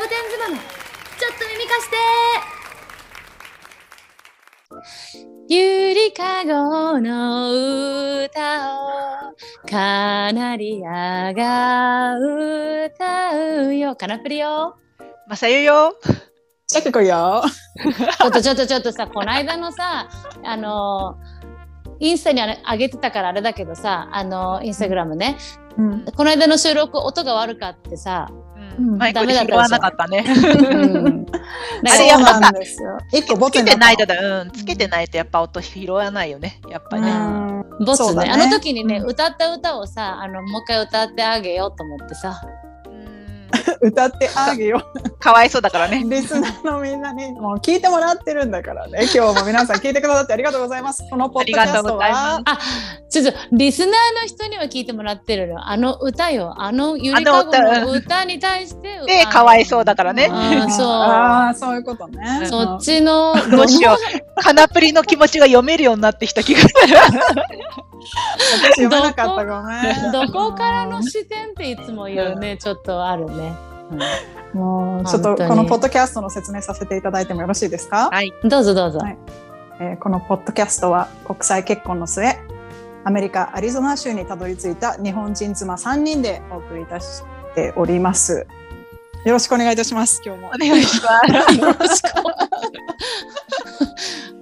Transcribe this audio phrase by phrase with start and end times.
[0.00, 1.96] ボテン妻のちょっと耳貸して
[5.50, 7.52] ゆりかごの
[8.24, 9.36] 歌を
[9.68, 14.78] カナリアが歌うよカナプリよ
[15.28, 15.94] まさゆよ。
[16.66, 17.42] チェックよ。
[18.18, 20.08] ちょっとちょっとちょっとさこの間のさ
[20.42, 21.18] あの
[21.98, 25.36] インスタにあれ上げてたからあれだけどさあのインスタグラムね、
[25.76, 26.04] うん。
[26.06, 28.30] この間の収録音が悪かってさ、
[28.78, 28.98] うん。
[28.98, 30.24] マイクで拾わなかったね。
[30.26, 31.32] うん、だ
[31.92, 32.98] あれやっぱなんですよ。
[33.12, 33.96] 一個ボつけツになった。
[33.96, 36.60] てないとだ、うん、つけてないとやっぱ音拾わないよね。
[36.68, 37.10] やっぱね。
[37.10, 37.84] うん。
[37.84, 38.06] ボスね。
[38.06, 42.40] そうだあの時にね、うん歌った歌をさあのもう一回歌ってあげようと思ってさ。
[42.64, 42.69] うん
[43.82, 44.82] 歌ってあげよ
[45.18, 46.10] かわいそうだからねう。。
[46.10, 49.08] リスナーのみんなにもう聞いてもらってるんだからね。
[49.14, 51.02] 今日も皆さん聞いてくださってありがとうございます。
[51.10, 52.58] このポッドキャストありがとうございはまあ
[53.08, 60.26] ちょっとリスナーの人には聞いてもらってるのあの歌よあのゆりかごの歌に対してで、かわいそうだからね。
[60.28, 62.46] そうああ、そういうことね。
[62.46, 64.42] そっちのどうしよう。
[64.42, 66.96] カナプリの気持ちが読めるようになってきた気がする。
[68.62, 70.12] 私読めなかったごめん。
[70.12, 73.54] どこからの視点っていつも言うねちょっとあるね、
[74.52, 78.32] もうちょっとこのポッドキャストの説明させていただいてもよろしいですか、はい。
[78.42, 79.18] うんどうぞどうぞ、はい。
[79.80, 82.36] えーこのポッドキャストは国際結婚の末
[83.04, 87.22] アメリカアリゾナ州にたどり着いた日本人妻3人でお送りいたし
[87.54, 88.46] ております。
[89.24, 90.22] よろしくお願いいたします。
[90.24, 90.48] 今日も。
[90.48, 91.58] お願いします。
[91.58, 92.08] よろしく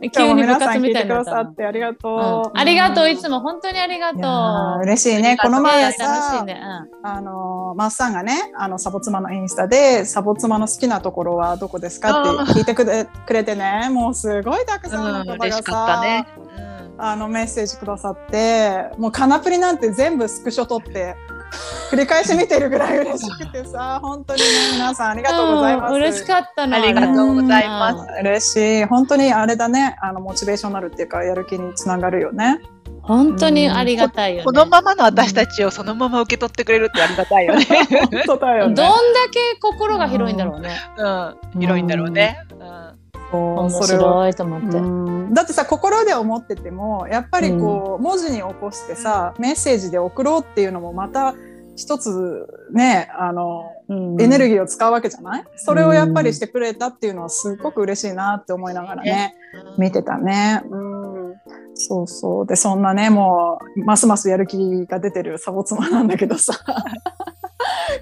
[0.14, 2.58] 急に部活みたいてくださになっってありがとう、うん。
[2.60, 3.10] ありがとう。
[3.10, 4.82] いつもも本当にありがとう。
[4.82, 5.36] 嬉しいね。
[5.40, 6.60] この前さいね、
[7.02, 16.26] あのマッサンがねあのサボ妻のインスタでサボ妻の好きなところはどこですかって聞いてくれくれてねもうすごいたくさんのうん、方が嬉しかったさ、ね。
[17.00, 21.14] あのメッセージくださってもうカナプリなんて全部スクショ撮って
[21.90, 25.92] 繰り返し見てるぐらい嬉しくてさ 本当にね皆さんありうん、がとうございます。
[25.92, 32.60] ん嬉しかったなありがとうございますうん嬉しい本当にあれだねあのモチベーションになるっていうかやる気につながるよね。
[33.02, 37.64] 本当にありがたいよねこのままの私たちをそのまま受け取ってくれるってありがたいよね。
[37.64, 38.94] 本当だよどんだね。
[39.32, 40.70] け心が広いんだろうね。
[40.98, 41.60] うん。
[41.60, 42.38] 広いんだろうね。
[42.50, 42.58] うん
[43.30, 44.78] そう面白いと思って。
[44.78, 51.34] うんだってさ心で思っててもやっぱりこう、文字に起こしてさメッセージで送ろうっていうのもまた
[51.78, 53.70] 一つねあの
[54.18, 55.44] エネルギギーを使うわけじゃない？
[55.56, 59.34] それをやっぱりしてくれたっていうのはすごく嬉しいなって思いながらね
[59.78, 60.62] 見てたね。
[60.68, 61.34] うん。
[61.74, 62.46] そうそう。
[62.46, 66.52] でそんなねもうますますやる気が出てるサボ妻なんだけどさ。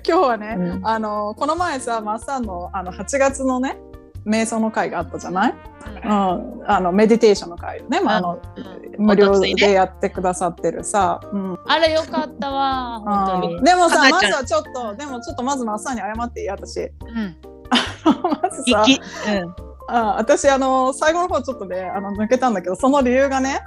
[0.09, 0.87] 今日はね、うん。
[0.87, 3.77] あのこの前さマッサンのあの8月のね
[4.27, 5.55] 瞑想の会があったじゃない、
[6.05, 6.11] うん、
[6.67, 8.43] あのメディテーションの会ね、まあ、あの
[8.99, 11.59] 無料でやってくださってるさ、うん。
[11.67, 13.63] あれよかったわ、本当に。
[13.63, 16.49] でもさまずはちょっとでもちょっとまずマッサンに謝っていい？
[16.49, 16.81] 私。
[16.81, 17.37] うん。
[18.05, 19.01] まずさ息。
[19.31, 19.55] うん。
[19.89, 23.61] あ私あの最後の方ちょっとねあの抜けたんだけどその理由がね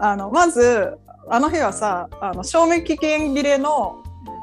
[0.00, 0.96] あのまず
[1.28, 4.02] あの日はさあの賞味期限切れの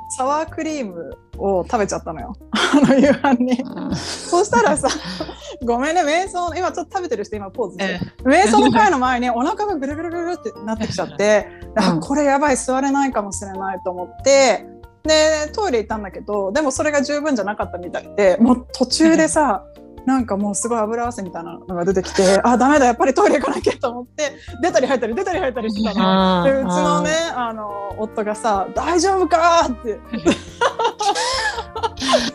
[0.09, 2.36] サワークリームを食べちゃったのよ。
[2.52, 3.62] あの夕飯に。
[3.62, 3.96] うん。
[3.96, 4.88] そしたらさ
[5.64, 12.00] ごめんね瞑想今ちょっと食べてる人今ポーズして、う瞑想の会の前にお腹がぐるぐるぐるってなってきちゃって、あ うん。
[12.00, 14.68] これやばい座れないかもしれないと思って。
[15.03, 19.66] でトイレ行ったんだけどでもそれが十分じゃなかったみたいでもう途中でさ、
[20.06, 26.41] なんかもうすごい油汗みたいなのが出てきてあダメだやっぱりトイレ行かなきゃと思って出たり入ったり出たり入ったりしてたの。
[26.41, 30.00] あでうちのねあの夫がさ「大丈夫か?」って。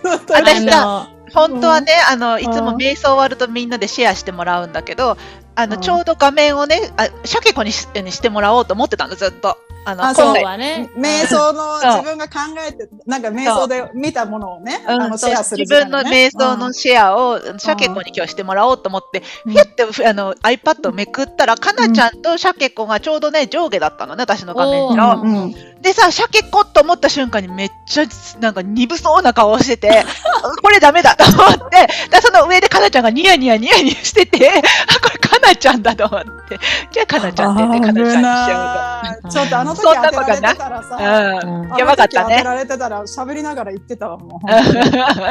[0.02, 5.16] 私さあ本当はね、あのいつもうん瞑想終わるとみんなでシェアしてもらうんだけど、
[5.54, 9.58] あのうんちょうど画面をね、あシャケ子にしにしてもらおうと思ってたのずっと。
[9.88, 10.90] あのあの今日今回はね。
[10.96, 12.38] 瞑想のそう自分が考
[12.68, 15.02] えてなんか瞑想で見たものをね、うん。
[15.02, 19.52] あのシェアする自分の瞑想のシェアをシャケ子に今日してもらおうと思って、うん。
[19.52, 25.24] ひゅってあの iPad をめくったら、かなちゃんとシャケ子がちょうどね、上下だったのね、私の画面おの。
[25.24, 25.80] ーうん。
[25.80, 28.04] でさ、シャケ子と思った瞬間にめっちゃ
[28.40, 30.04] なんか鈍そうな顔をしてて、
[30.62, 36.58] これダメだ と思って、でその上でかなちゃんがニヤニヤニヤニヤしてて、あ、これかなちゃんだと思って、
[36.90, 39.32] じゃあかなちゃんって言ってかなちゃんにしちゃう危ない。
[39.32, 40.98] ちょっとあの時そんな当てられてことなたらさ、
[41.40, 41.48] と。
[41.48, 41.68] うん。
[41.76, 44.62] やばかったね時当てられてたら喋りながら言ってたわもうだっ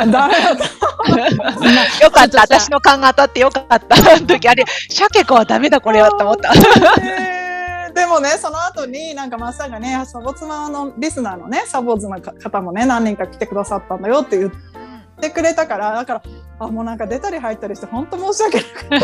[0.10, 0.30] た
[2.06, 3.76] よかった、私の勘が当たってよかった。
[3.76, 3.80] あ
[4.20, 6.54] の時、あれ、シャケ子はダメだ、これはと思った。
[7.02, 7.38] えー
[7.98, 14.77] でもねその後になんかマッサンがねサボ妻のリスナーのねサボーズの方もね何人か来てくださったんだよって言って
[15.30, 16.24] くれたからだから
[16.60, 18.58] あもうなんか出たり入ったりして本当申し訳
[18.90, 19.02] ない。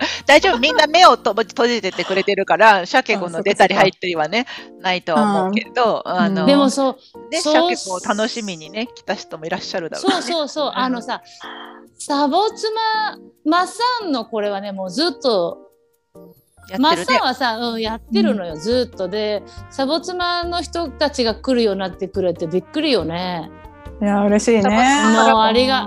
[0.26, 4.46] 大丈夫、みんな目をと閉じててくれてるから、鮭子の出たり入ったりはね、
[4.80, 11.22] ないとは思うけど、あの、でもそう、ね、そう鮭子を楽しみにね、来た人もいらっしゃるだろうそうそうそう、あのさ、
[11.98, 12.70] サボ妻、
[13.44, 15.58] マッサンのこれはね、もうずっと、
[16.78, 17.18] マッサン。
[17.18, 19.08] はさ、うん、やってるのよ、ずっと。
[19.08, 23.50] で、サボ妻の人たちが来るようになってくれてびっくりよね。
[24.00, 24.62] いや嬉しいね。
[24.62, 25.82] もうありが、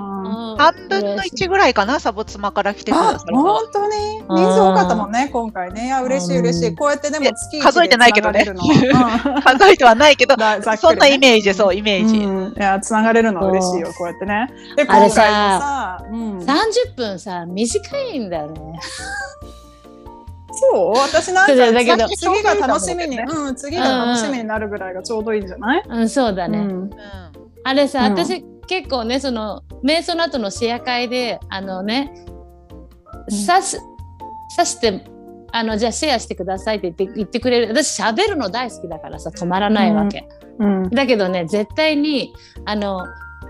[0.56, 3.95] 半分の1ぐらいかな、サボ妻から来てくだあさる本当に？
[4.30, 5.88] 人数多かったもんね今回ね。
[5.88, 6.75] いや嬉しい嬉しい。
[6.75, 8.45] こうやってでも月数えてないけどね。
[9.44, 10.36] 数えてはないけど、
[10.77, 12.18] そんなイメージ、そう、イメージ。
[12.18, 14.48] うん、いや繋がれるのは嬉しいよこうやってね。
[14.75, 18.80] で今あれ回もささ、うん、30分さ、短いんだよね。
[20.71, 20.98] そう？
[21.00, 22.07] 私なんかだけど。
[22.10, 26.60] 次が楽しみに、ううん、次が楽しみになるぐらいがちょうどいいんじゃない、うん、そうだね。
[26.60, 26.65] うん。
[26.65, 26.92] うん
[27.63, 28.12] あれさ、うん。
[28.13, 32.13] 私結構ねその瞑想の後のシェア会であのね
[33.30, 33.77] さし
[34.56, 35.04] さして
[35.51, 37.68] あのじゃあシェアしてくださいって言って言ってくれる。
[37.68, 40.27] 私喋るの大好きだからさ止まらないわけ、
[40.60, 40.89] うん。
[40.89, 42.33] だけどね絶対に
[42.65, 43.06] あの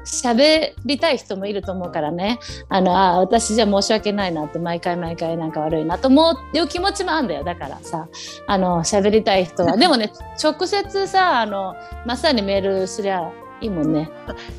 [0.06, 2.40] 喋りたい人もいると思うからね。
[2.70, 7.44] あのあ私じゃ申し訳ないなって毎回毎回なんか悪いなと思ういう気持ちもあるんだよ。
[7.44, 8.08] だからさ
[8.48, 9.78] あの喋りたい人は。
[9.78, 10.12] でもね
[10.42, 11.76] 直接さあの
[12.06, 13.32] まさにメールすりゃ
[13.64, 14.10] いいもんね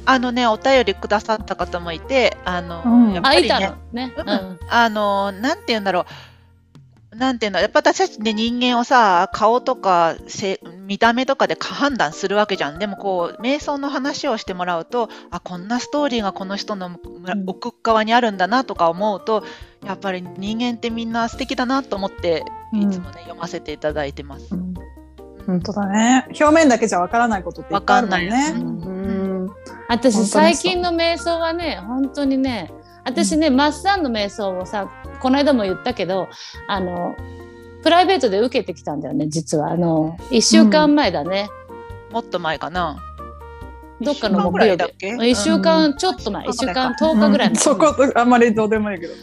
[0.07, 4.13] あのね、お便りくださった方もいて、あの、うんやっぱりねの、ね。
[4.17, 4.59] ううんん。
[4.69, 6.01] あの、なんて言うんだろ
[7.13, 7.17] う。
[7.17, 12.79] なんていうの、やっぱ私たちね、人間をさ、顔とかせ見た目とかで判断するわけじゃん。
[12.79, 16.99] でもこう、瞑想の話をしてもらうと、あ、こんなストーリーがこの人の
[17.47, 19.45] 奥側にあるんだなとか思うと、
[19.85, 22.43] やっぱり人間ってみんな素敵だなと思って、
[22.73, 24.55] うんいつもね、読ませていただいてます。
[24.55, 24.74] うん
[25.47, 26.27] 本当だね。
[26.29, 28.27] 表面だけじゃわからないことっていっぱいあるもんね。
[28.27, 28.89] わかんない。
[28.89, 29.51] うん。
[29.89, 32.73] 私、最近の瞑想はね、本当にね、
[33.05, 36.29] 私ね、マッサンの瞑想をさ、この間も言ったけど、
[36.69, 37.15] あの、
[37.83, 39.71] プライベートで受けてきたんだよね、実は。
[39.71, 41.49] あの、1週間前だね。
[42.11, 42.97] もっと前かな。
[44.01, 44.75] どっかの木曜日。
[44.75, 47.51] いだっけ？1週間ちょっと前、1週間10日ぐらい前。
[47.51, 47.57] うん。
[47.57, 49.15] そこあんまりどうでもいいけど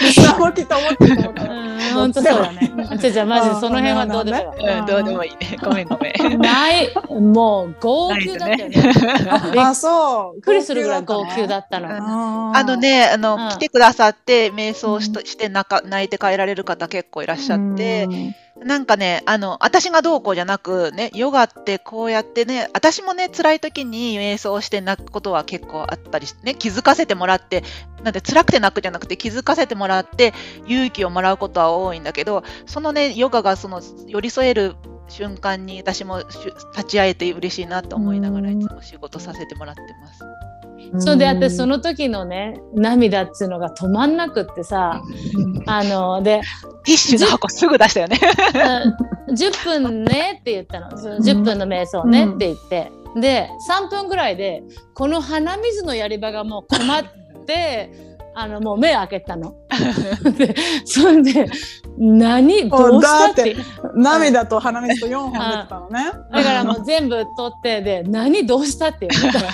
[0.00, 2.72] リスナーもきっと思ってると思うからうん、本当そうだね。
[2.98, 4.78] じゃあじゃあマジでその辺はどうでもいいわ。
[4.80, 5.58] うん、どうでもいいね。
[5.62, 6.40] ごめんごめん。
[6.40, 8.82] ない、もう号泣だったよね。
[9.58, 11.88] あそうびっくりするぐらい号泣だったの。
[11.88, 18.08] ああのね、あの、うん来てくださって、瞑想しとして泣か泣いて帰られる方結構いらっしゃって、
[18.64, 27.62] なんかね、あの、私がどうこうじゃなく、ね、ヨガってこうやってね、私もね、辛い時に瞑想して泣くことは結構あったりしてね、気づかせてもらって、
[28.02, 30.34] なんで辛くて泣くじゃなくて気づかせてもらって
[30.66, 34.74] 勇気をもらうことは多いんだけど、そのね、ヨガがその寄り添える
[35.08, 40.20] 瞬間に私も立ち会えて嬉しいなと思いながらうんいつも仕事させてもらってます。
[40.98, 45.02] それで私その時のね涙っつうのが止まんなくってさ
[45.66, 46.40] あので
[46.84, 48.18] ティッシュの箱すぐ出したよね。
[49.28, 49.34] うん。
[49.34, 50.96] 10分ねって言ったの。
[50.96, 52.90] その10分の瞑想ねって言って、
[53.20, 54.62] で3分ぐらいで
[54.94, 57.04] この鼻水のやり場がもう困っ
[57.44, 57.90] て
[58.34, 59.54] あのもう目開けたの。
[60.38, 61.46] でそれで
[61.98, 63.56] 何どうしたって。
[63.94, 66.04] 涙と鼻水と4本出てたのね。
[66.32, 69.46] だからもう全部取ってで何どうしたって言われた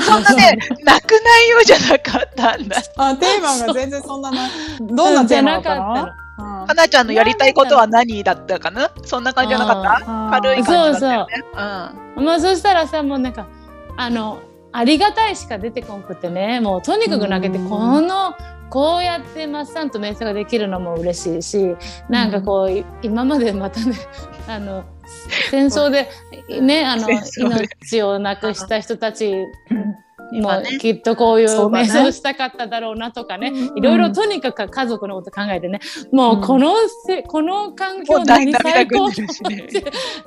[0.00, 2.76] そんなね、泣く内容じゃなかったんだ。
[2.96, 4.38] あテーマが全然そんなな
[4.80, 5.94] どんなテーマだったの？
[5.94, 8.90] かうん花ちゃんのやりたいことは何だったかな？
[9.04, 10.40] そんな感じじゃなかった？
[10.42, 11.44] 軽い感じだったよね。
[11.54, 13.46] まあそしたらさもうなんか
[13.96, 14.38] あの
[14.72, 16.60] ありがたいしか出てこんくてね。
[16.60, 17.68] もうとにかく泣けてうん。
[17.68, 18.34] この
[18.68, 21.76] こうやってマッサンと瞑想ができるのも嬉しいし
[22.08, 23.94] なんかこうい今までまたね
[24.48, 24.82] あの
[25.50, 26.08] 戦争で
[26.60, 29.34] ねあの命をなくした人たち
[30.32, 33.48] もきっとこういう瞑想したかっただろうなとかね。
[33.48, 35.80] うんいろいろとにかく家族のこと考えてね。
[36.12, 36.74] もうこの
[37.06, 39.10] せこの環境何涙最高っ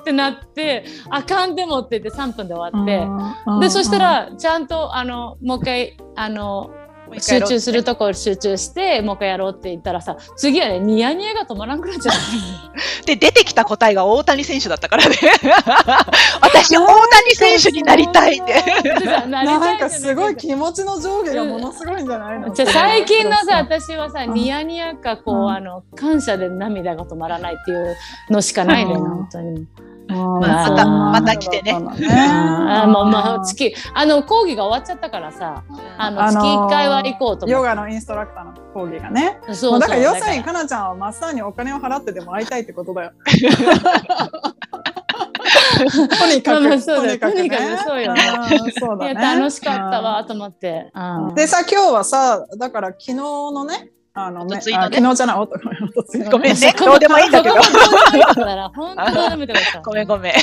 [0.04, 3.06] てなってあかんでもって言って3分で終わって。
[3.46, 3.60] うん。
[3.60, 6.70] でそしたらちゃんとあのもう一回あの
[7.18, 12.14] 集中するところ集中してもう一回やろうって言ったらさ次はねニヤニヤが止まらんくなっちゃっ
[13.06, 15.16] で、出てきた答えが大谷選手だったからね。
[16.40, 18.62] 私、大谷選手になりたいって。
[19.04, 19.26] た。
[19.26, 22.48] なりたいなんかすごいじ気持ちの上下がものすごいんじゃないの？
[22.48, 27.96] ゃ最近のさあ私はさうんニヤニヤかこう、うんあの感謝で涙が止まらないっていう
[28.30, 29.66] のしかないのよ、うん本当に。
[30.10, 31.72] ままたまた来てね。
[32.10, 35.62] あもうまあ月あの講義が終わっちゃったからさ
[35.98, 37.48] あの月1回は行こうと。
[37.48, 39.40] ヨガのインストラクターの講義がね。
[39.52, 43.12] そうだから要するにだかかなちゃんはマッサーにお金を払ってでも会いたいってことだよ。
[45.80, 47.40] とにかく、うとにかく
[47.78, 48.14] そうよ
[48.78, 49.20] そうだいやね。
[49.38, 50.90] 楽しかったわと思って。
[50.94, 51.34] うん。
[51.34, 53.90] でさ今日はさだから昨日のね
[54.26, 54.60] あのね。
[54.60, 55.36] 昨日じゃない？
[55.36, 55.58] おと
[56.02, 56.30] ついの。
[56.30, 56.74] ごめんね。
[56.78, 57.54] どうでもいいんだけど。
[59.84, 60.06] ごめん。
[60.06, 60.34] ごめん。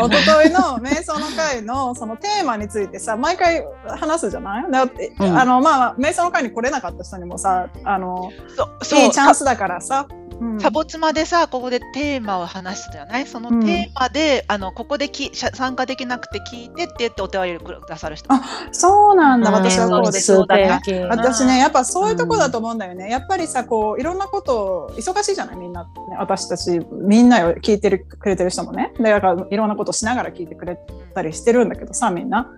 [0.00, 5.38] おとといの瞑想の会のそのテーマについてさ毎回話すじゃないだって、うん。
[5.38, 10.06] あのまあ瞑想の会に来れなかった人にもさあのそうそういいチャンスだからさ、
[10.42, 10.60] うん。
[10.60, 13.26] サボ妻でさここでテーマを話すじゃない？
[13.26, 18.32] そのテーマで、あのここでき参加できなくて聞いてって言ってお手割りくださる人。
[18.32, 19.54] あそうなんだ、うん。
[19.54, 20.26] 私はこうです。
[20.26, 25.56] そうだ私ねやっぱそういうとこだと思うんだよね、やっぱりさこういろんなこと忙しいじゃない？
[25.56, 28.92] みんな、ね、私たちみんなを聞いてるくれてる人もね。
[28.98, 30.78] でだからいろんなことしながら聞いてくれ
[31.14, 32.50] たりしてるんだけどさみんな。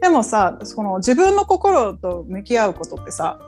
[0.00, 3.38] でもさその自分の心と向き合うことってさ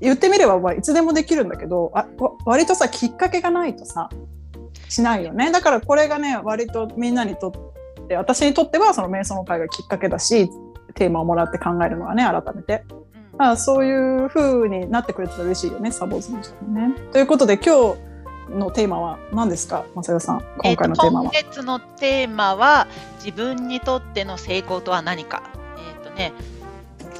[0.00, 4.10] 言ってみればまあいつでもできるんだけどあわ割とさきっかけがないとさ
[4.88, 10.48] しないよねだからこれがね割とみんなにとって私にとってはその瞑想の会がきっかけだし
[10.94, 12.84] テーマをもらって考えるのはね改めて。
[12.90, 13.06] うん
[13.38, 16.94] まあ、そういう風になってくれたら嬉しいよね、サボーズの人もね。
[17.12, 17.94] ということで、今
[18.48, 20.42] 日のテーマは何ですか、マサヨさん。
[20.58, 21.30] 今回のテーマは。
[21.34, 22.86] えーと今月のテーマは
[23.22, 25.42] 自分にとっての成功とは何か。
[25.76, 26.32] えっ、とね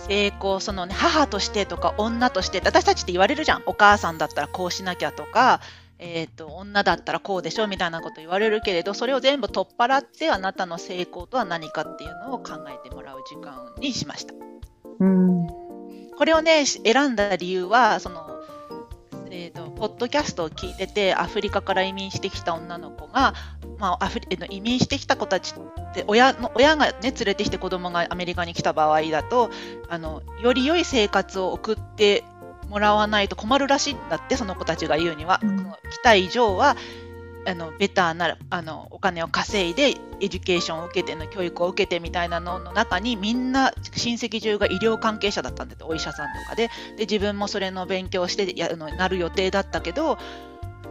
[0.08, 5.60] 成功そのね母としてとか女として私たちって言われるじゃんお母さんだったらこうしなきゃとか、
[5.98, 14.34] えー、と女だったらこうでしょみたいなこと言われるけれどそれを全部取っ払ってあなたの成功とは何かっていうのを考えてもらう時間にしました。
[15.00, 15.46] うん。
[16.16, 18.36] これをねし選んだ理由はその、
[19.37, 23.35] えー、とポッドキャストを聞いててアフリカから移民してきた女の子が、
[23.78, 29.50] まあ、アフリえ移民してきた子たちって親の親が、ね、連れてきて子供がアメリカに来た場合だと
[29.90, 32.25] あのより良い生活を送って
[32.71, 35.66] もらわないと困るらしいんだってその子たちが言うには、うん。
[35.90, 36.76] 来た以上は
[37.46, 50.18] あのベターなあのお金を稼いで education を受けての教育を受けてみたいなのの中にみんな親戚中が医療関係者だったんだってお医者さんとかでで自分もそれの勉強してやのなる予定だったけど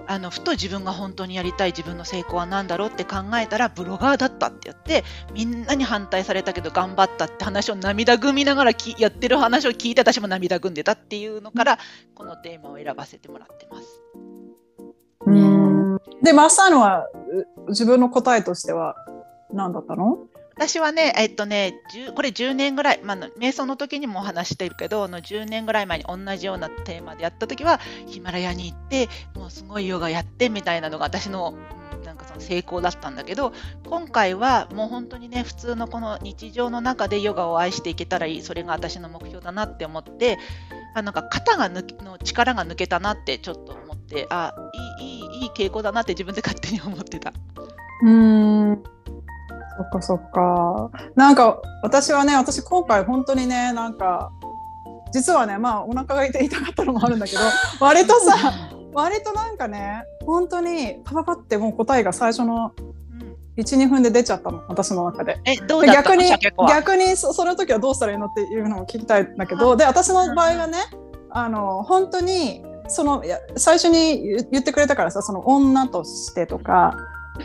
[0.07, 11.79] あのふと自分が本当にやりたい自分の成功は何だろうって考えたらブロガーだったって言ってみんなに反対されたけど頑張ったって話を涙ぐみながらきやってる話を聞いて私も涙ぐんでたっていうのから
[12.13, 13.87] このテーマを選ばせてもらってます。
[15.25, 15.54] うん
[16.21, 17.07] で、マッサーノは
[17.69, 18.95] 自分の答えとしては
[19.53, 20.17] 何だったの？
[20.57, 21.73] 私はね、えっとね、
[22.15, 31.55] これ10年ぐらい、まあ、瞑想の時にもお話ししてるけど、あの10年ぐらい前に同じようなテーマでやった時は、ヒマラヤに行って、もうすごいヨガやってみたいなのが私の、
[32.05, 33.51] なんかその成功だったんだけど、
[33.85, 40.39] 今回はもう本当にね、普通のこの日常の中でヨガを愛していけたらいい、それが私の目標だなって思って、
[40.95, 44.53] あなんか肩が抜けの力が抜けたなってちょっと思って、あ
[44.99, 47.33] いいいいいい傾向だなって 自分で勝手に思ってた。
[48.01, 48.83] うん。
[49.77, 50.89] そっかそっか。
[51.15, 54.31] なんか私はね、私今回本当にね、なんか、
[55.11, 57.41] 実はね、まあお腹が痛い痛かったのもあるんだけど、
[57.81, 62.71] 割とさ、 割となんかね、本当にパパパってもう答えが最初の
[63.57, 65.39] うん1、2分で出ちゃったの、私の中で。
[65.45, 66.29] え、どう逆に
[66.69, 70.77] 逆にそその時はどうしたらいいのっていうのを聞きたいんだけどで私の場合はね
[71.29, 73.23] あの本当にその
[73.55, 76.95] 最初に言言ってくれたからさその女としてとか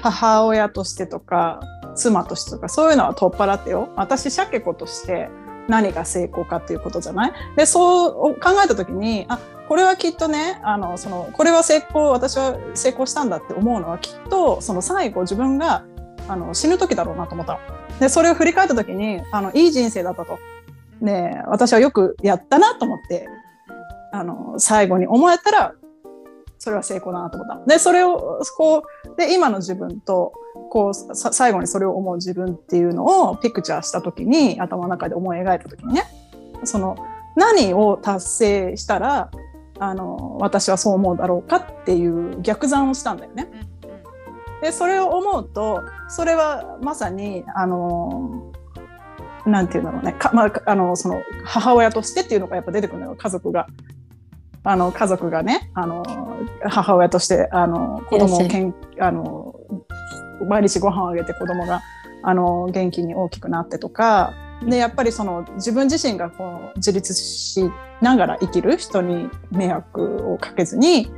[0.03, 1.61] 母親としてとか
[1.95, 3.89] 妻としてとかそういうのは取っ払ってよ。
[3.97, 5.29] 私シャケ子として
[5.69, 7.33] 何が成功かっていうことじゃない？
[7.57, 9.39] でそう考えた時にあ
[9.69, 15.85] これはきっとねあのそのこれは成功私は成功したんだって思うのはきっとその最後自分が
[16.31, 17.59] あの死ぬ時だろうなと思った。
[17.99, 20.39] でそれを振り返った時にあのいい人生だったと。
[21.03, 23.27] で私はよくやったなと思って
[24.13, 25.75] あの最後に思えたら
[26.59, 27.67] それは成功だなと思った。
[27.67, 28.85] でそれをこ
[29.17, 30.33] で今の自分と
[30.71, 36.05] こう最後にそれを思う自分っていうのをピクチャーした時に頭の中で思い描いた時にね
[36.63, 36.97] その
[37.35, 39.31] 何を達成したら
[39.81, 43.49] あの私はそう思うだろうかっていう逆算をしたんだよね。
[44.63, 48.53] でそれを思うとそれはまさにあの
[49.47, 53.67] なんていうんだろうねか、まあ、あのその母親としてっていうのがやっぱ出てくるのよ家族が。
[54.63, 56.03] あの家族がねあの
[56.69, 59.55] 母親としてあの子供をけんあの
[60.47, 61.81] 毎日ご飯をあげて子供が
[62.23, 67.71] あの元気に大きくなってとかでやっぱりその自分自身がこう自立し
[68.03, 71.11] ながら生きる人に迷惑をかけずに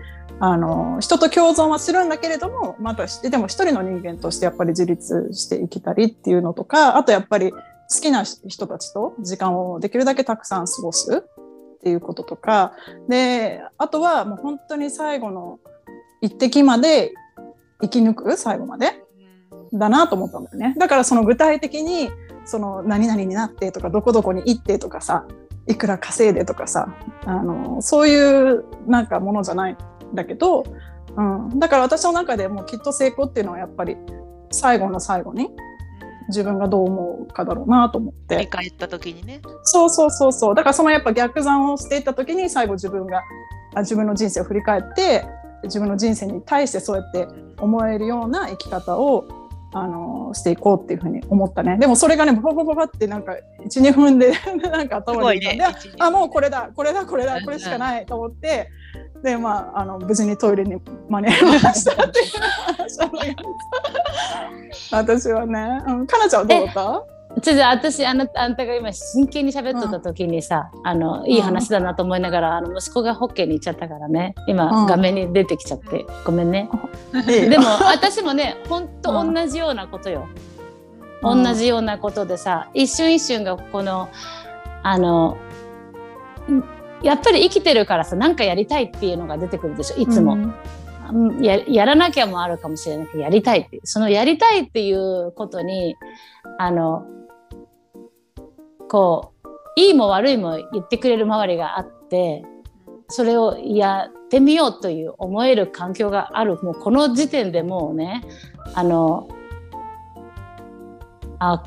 [0.44, 7.58] あの人と共存はするんだけれどもまたでも一人の人間としてやっぱり自立していけたりっていうのとかあとやっぱり好
[7.88, 12.72] きな人たちと時間をできるだけたくさん過ごすっていうこととか
[13.08, 15.60] であとはもう本当に最後の
[16.20, 17.14] 一滴まで
[17.80, 19.00] 生き抜く最後まで
[19.72, 20.74] だなと思ったんだよね。
[20.76, 22.10] だからその具体的に
[22.44, 25.24] その何々になってとかどこどこに行ってとかさ
[25.68, 26.92] いくら稼いでとかさ
[27.26, 29.76] あのそういうなんかものじゃない
[30.14, 30.64] だけど、
[31.16, 33.96] うん、だから私の中でもきっと成功っていうのはやっぱり
[34.50, 35.48] 最後の最後に
[36.28, 39.40] 自分がどう思うかだろうなと思っ振りて返った時にね。
[39.64, 40.54] そうそうそうそう。
[40.54, 43.22] だからそのやっぱ逆算をしていった時に最後自分が
[43.74, 45.24] あ自分の人生を振り返って
[45.64, 47.28] 自分の人生に対してそうやって
[47.58, 49.41] 思えるような生き方を
[49.74, 51.78] あのしていこうっていうふうに思ったね。
[51.78, 53.36] でもそれがねパパパパってなんか
[53.68, 54.32] 12分で
[54.70, 55.64] なんかす頭に浮かんで。
[55.98, 58.68] あもうこれだこれだこれだこれしかないと思って
[59.22, 60.76] でまああの無事にトイレに
[61.08, 62.26] 間に合いましたっていう
[62.76, 62.98] 話
[64.92, 67.04] 私はね、うん、かなちゃんはどうだった？
[67.40, 74.34] ちょっと私あのあんたが今真剣に喋っとった時にさ、あのいい話だなと思いながら、あの息子がホッケーに行っちゃったからね。
[74.46, 74.86] 今、うん。
[74.86, 76.04] 画面に出てきちゃって。
[76.24, 76.68] ごめんね。
[77.26, 80.28] でも私もねほんとうん同じようなことよ、
[81.22, 81.42] うん。
[81.42, 84.10] 同じようなことでさ一瞬一瞬がこの
[84.82, 85.38] あの
[86.50, 86.62] ん
[87.02, 90.42] やっぱり生きてるからさ何かやりたいっていうのが出てくるでしょいつも、うん。
[90.42, 90.52] うん
[91.42, 93.80] ややらなきゃもあるかもしれないけどやりたいって。
[93.84, 95.96] そのやりたいっていうことに
[96.58, 97.06] あの
[98.92, 99.48] こう
[99.80, 102.44] いいも悪いも言ってくれる周りがあって
[103.08, 106.62] それをやってみようという思える環境がある。
[106.62, 108.22] もうこの時点でもうね
[108.74, 109.28] あの
[111.38, 111.64] あ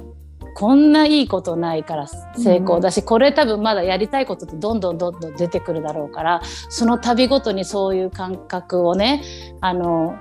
[0.55, 2.79] こんないいことないから成功。
[2.79, 9.23] だし、これ多分まだやりたいことってどんどんどんどん出てくるだろうからその度ごとにそういう感覚をね
[9.61, 10.15] あの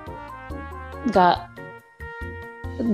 [1.11, 1.51] が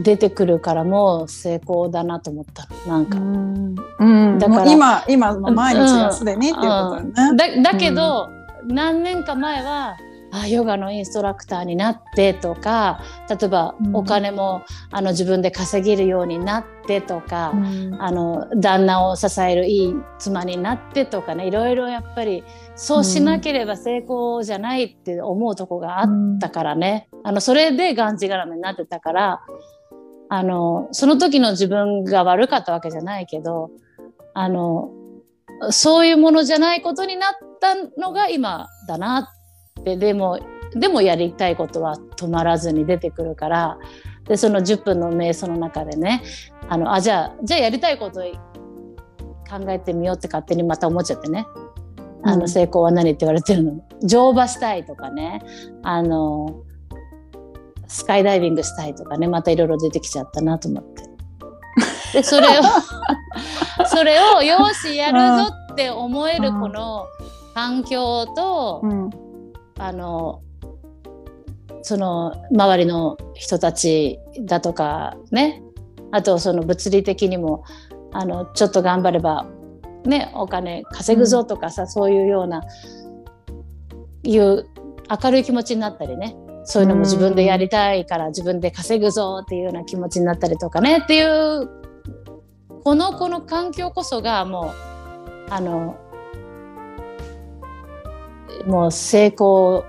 [0.03, 2.67] 出てくるからもう成功だなと思った。
[2.88, 3.17] なんか。
[3.17, 4.71] うん、だから。
[4.71, 7.63] 今今の毎日がすでにっていうことだよね。
[7.63, 8.29] だだけど、
[8.67, 9.97] 何年か前は
[10.33, 13.95] あヨガのインストラクターになってとか例えばうん。
[13.95, 17.97] お金も、あの自分で稼げるようになってとか、うん。
[18.01, 22.43] あの旦那を支えるいい妻になってとかねいろいろやっぱり
[22.75, 26.07] そうしなければ成功じゃないって思うとこがあっ
[26.39, 29.41] たからね、あのそれでがんじがらめになってたから
[30.33, 33.69] あのその時の自分が悪かったわけじゃないけど
[34.33, 34.89] あの
[35.71, 39.29] そういうものじゃないことになったのが今だな
[39.81, 40.39] ってでも
[40.74, 43.77] でもやりたいことは止まらずに出てくるから
[44.25, 46.24] でその10分の瞑想の中でね
[46.70, 51.46] あのあじゃあじゃあやりたいこと考えてみようって勝手にまた思っちゃってね。
[52.24, 55.41] あうんの成功は何って言われてるの乗馬したいとかね
[55.81, 56.63] あの
[57.91, 61.03] スカイダイビングしたいとかねまたいろいろ出てきちゃったなと思って。
[62.13, 62.61] でそれを
[63.87, 67.05] それをよしやるぞって思えるうんこの
[67.53, 69.09] 環境とうん。
[69.77, 70.41] あの
[71.81, 75.63] その周りの人たちだとかね
[76.11, 77.63] あとその物理的にも
[78.11, 79.47] あのちょっと頑張れば
[80.05, 82.61] ねお金稼ぐぞとかさ、そういうような
[84.23, 84.67] いう
[85.23, 91.69] 明るい気持ちになったりねそういうのも自分でやりたいから自分で稼ぐぞっていうような気持ちになったりとかねっていう
[92.83, 94.74] このこの環境こそがも
[95.50, 95.97] うあの
[98.65, 99.85] もう成功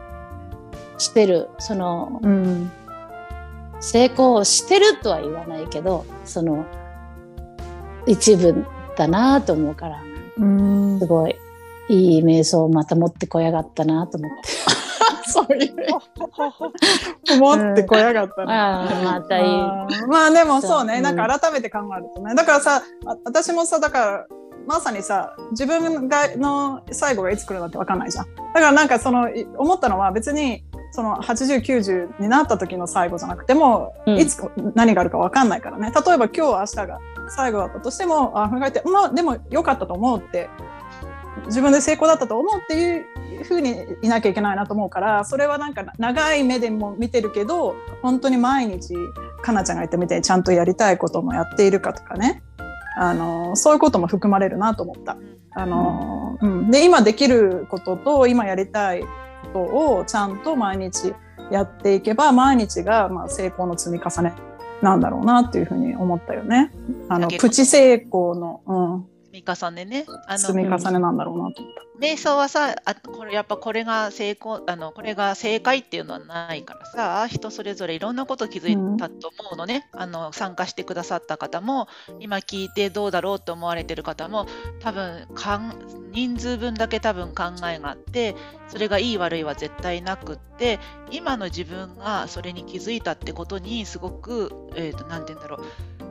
[0.99, 2.71] してるそのうん
[3.81, 6.65] 成功してるとは言わないけどその
[8.07, 8.65] 一部
[8.97, 10.03] だなと思うから
[10.39, 11.37] うんすごい
[11.89, 14.82] いい瞑想をまた持ってこやがったなと思って。
[15.25, 15.75] そういう。
[17.41, 20.07] 思ってこやがったまたいい。
[20.09, 22.35] まあでもそうね、うんなんか改めて考えるとね。
[22.35, 24.27] だからさあ私もさだから
[24.67, 28.27] まさにさ自分がの最後がいつ来るのって分かんないじゃん。
[28.35, 34.19] だからなんかそのい思ったのは別にその8090になった時の最後じゃなくても、うん。
[34.19, 34.37] いつ
[34.75, 35.91] 何があるか分かんないからね。
[35.91, 40.51] 例えば今日明日が最後だったとしてもあ振り返ってまあでも良かったと思うって
[41.47, 48.95] 自分で成功だったと思うっていうふうにいなきゃいけないなと思うからそれはなんか長い目でも見てるけど本当に毎日
[49.43, 52.43] かなちゃんが言ったみたいにちゃんとやりたいこともやっているかとかね
[52.97, 55.17] あのそういうことも含まれるなと思った。
[55.55, 59.09] あのうん、で今できることと今やりたいこ
[59.53, 59.61] と
[59.99, 61.15] をちゃんと毎日
[61.51, 64.33] やっていけば毎日がまあ成功の積み重ね
[64.81, 66.73] なんだろうなっていうふうに思ったよね。
[67.09, 70.07] あのプチ成功の、うん、み重ねね。
[70.29, 81.87] あ積み重ねなんだろうなと思っ瞑想はさあこれやっぱこれが成功あのこれが正解っていうのはないからさ人それぞれいろんなこと気づいたと思うのね、あの参加してくださった方も
[82.19, 84.47] 今聞いてどうだろうと思われてる方も
[84.81, 88.35] 多分かん人数分だけ多分考えがあって
[88.69, 90.81] それがいい悪いは絶対なくって
[91.13, 95.63] 今の自分がそれに気づいたってことにすごく何、えーと、なんて言うんだろ
[96.01, 96.02] う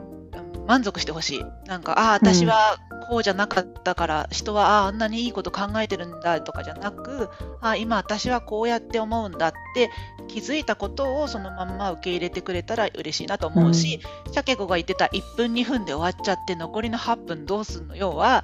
[0.72, 1.44] 満足してほしい。
[1.66, 2.78] なんか、ああ、私は
[3.10, 7.28] こうじゃなかったから、うん、人はああ、あんなにいいこと考えてるんだとかじゃなく、
[7.60, 9.90] ああ、今私はこうやって思うんだって
[10.28, 17.94] 気づいたことをそのまんま受け入れてくれたら嬉しいなと思うし、うん、シャケ子が言ってた1分2分で終わっちゃって残りの8分どうすんの？
[17.94, 18.42] 要は、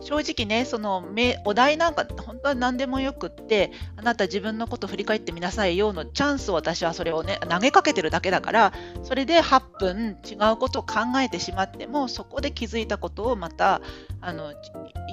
[0.00, 1.04] 正直ねその
[1.44, 13.82] お題なんか本当は何でもよくってあなた自分のこと振り返ってみなさいよのチャンスを私はそれをね投げかけてるだけだからそれで8分違うことを考えてしまってもそこで気づいたことをまた
[14.20, 14.52] あの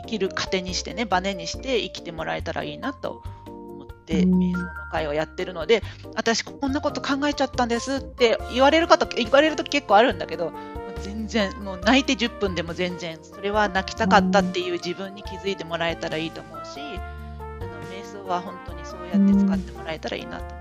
[0.04, 5.84] 生きる糧にしてねバネにして生きてもらえたらいいなと思って瞑想の会をやってるので
[6.16, 10.54] 私こんなこと考えちゃったんですって言われる方言われると結構あるんだけど
[11.02, 20.58] 全然もう泣いて10分でも全然それは泣きたかったっていう自分に気づいてもらえたらいいと思うし、あの瞑想は本当にそうやって使ってもらえたらいいなと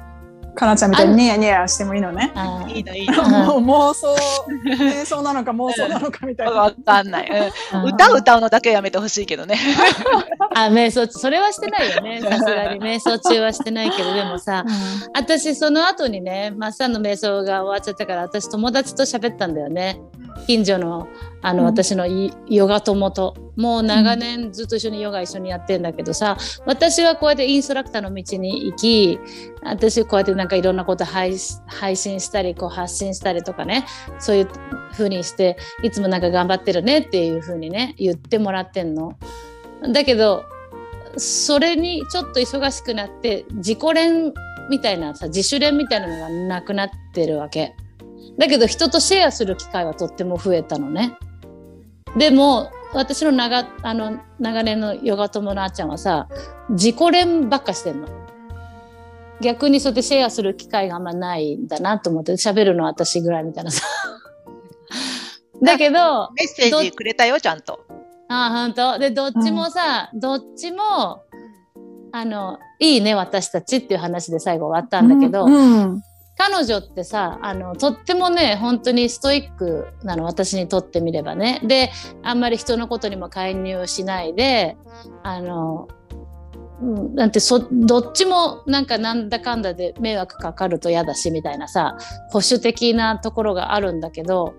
[0.57, 2.33] かなちゃんみたいにニヤニヤしてもいいのね。
[2.68, 3.61] いいのいいの。
[3.61, 4.16] もう妄想、
[4.64, 6.53] 瞑想なのか妄想なのかみたいな。
[6.53, 7.85] わかんない、うん。
[7.85, 9.59] 歌歌うのだけやめてほしいけどね。
[10.57, 12.20] あ、瞑想、それはしてないよね。
[12.22, 14.72] さすがに瞑想中はしてないけど、でもさ、うん、
[15.14, 20.01] 私その後にね、マッサンの瞑想が終わっちゃったから、私友達と喋ったんだよね。
[20.46, 21.09] 近所の
[21.42, 29.18] あの、うん、私のヨガ友ともう長年ずっと一緒にヨガ一緒にやってんだけどさ私はこうやってインストラクターの道に行き
[29.62, 33.87] 私こうやってなんかいろんなこと配信したりこう発信したりとかね
[34.18, 34.49] そういう
[34.92, 39.16] 風にしていつもなんか頑張ってるねっていう風にね言ってもらってんの。
[39.92, 40.44] だけど
[41.16, 44.33] それにちょっと忙しくなって自己練
[44.68, 47.75] みたいなさ自主練みたいなのがなくなってるわけ。
[48.39, 51.17] だけど人とシェアする機会はとっても増えたのね。
[52.17, 56.29] でも私の長あの長年のヨガ友のあっちゃんはさ
[56.71, 58.09] 自己練ばっかしてんの。
[59.43, 63.83] 逆にそうやってシェアする機会があんまないんだなと思って喋るのは私ぐらいみたいなさ。
[65.62, 67.81] だけどメッセージくれたよちゃんと。
[68.29, 71.23] あ本当でどっちもさ、うん、どっちも
[72.12, 76.03] あのいいね私たちっていう話で最後終わったんだけど、うんうん
[76.38, 81.61] 彼女ってさあのとってもね本当にストイックなの私にとってみればね。
[81.64, 81.90] で
[82.22, 84.77] あんまり人のことにも介入しないで
[85.22, 85.88] あの
[87.14, 91.96] なんてそどっちもなんかなんだかんだで迷惑かかると嫌だしみたいなさ
[92.31, 94.55] 保守的なところがあるんだけど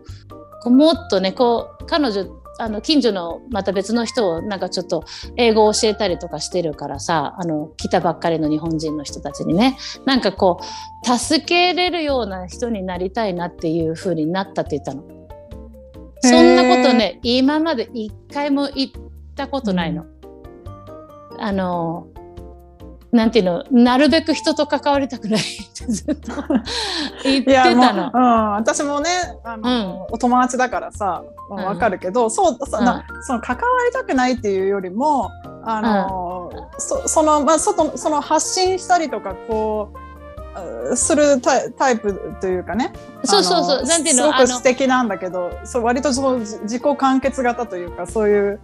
[0.63, 2.25] こうもっとねこう彼女
[2.59, 5.03] あの近所のまた別の人をなんかちょっと
[5.35, 15.03] 英語を教えたりとかしてるからさあの来たばっかりの日本人の人たちにねなんかこう助けれるような人になりたいなっていう風になったって言ったの。
[16.19, 18.91] そんなことね今まで一回も言っ
[19.35, 20.05] たことないの。
[21.31, 22.07] うん、あの
[23.11, 25.39] なんていうのなるべく人と関わりたくない。
[25.39, 25.43] っ
[25.73, 26.31] てずっと。
[27.23, 28.11] 言ってたの。
[28.13, 29.09] うん、私もね
[29.43, 33.03] あの、うん、お友達だからさわ、かるけど、うん、そうそ,、の
[33.41, 35.31] 関わりたくないっていうよりも
[35.63, 39.93] あの、そそのまあ外その発信したりとかこ
[40.91, 42.91] うするタイプというかね。
[43.23, 43.83] そうそうそう。
[43.83, 48.59] なんていうのすごく素敵なんだけどそう割とその自己完結型というかそういう、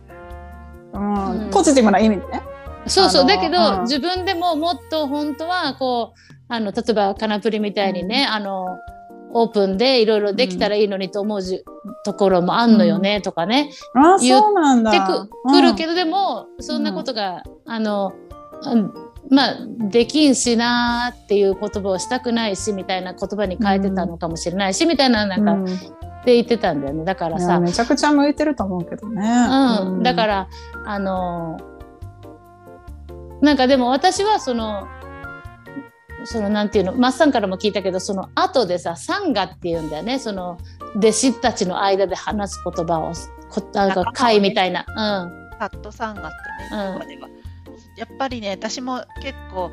[0.94, 1.50] うん。
[1.52, 2.42] ポジティブな意味でね。
[2.88, 3.28] そうそう。
[3.28, 8.66] だけど、うん、自分でももっと本当はこうあの例えばカナプリみたいにね、うん、あの
[9.34, 11.64] オープンでいろいろできたらいいのにと思うじ、
[12.06, 14.42] ところもあんのよね、とかね、あ言っ
[14.92, 18.14] てくるけど、でもそんなことが、あの
[19.30, 19.58] まあ
[19.90, 25.74] できんしなっていう言葉をしたくないしみたいな言葉に変えてたのかもしれないし、みたいななんか、
[26.22, 27.04] って言ってたんだよね。
[27.04, 29.24] だからさめちゃくちゃ向いてると思うけどね。
[29.82, 30.48] うん、だから
[30.86, 31.58] あの
[33.44, 34.88] なんかでも私はその
[36.26, 40.58] そのなんていうのマッサンからも聞いたけどその後でさサンガっていうんだよねその
[40.96, 43.12] 弟子たちの間で話す言葉を
[43.50, 44.86] こなんか会みたいな。
[44.88, 45.44] うん。
[45.60, 49.72] タットサンガってね、うん、やっぱりね私も結構